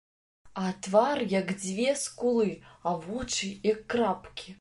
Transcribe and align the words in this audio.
А 0.61 0.63
твар, 0.85 1.19
як 1.33 1.51
дзве 1.63 1.93
скулы, 2.05 2.47
а 2.93 2.95
вочы, 3.05 3.51
як 3.71 3.79
крапкі. 3.95 4.49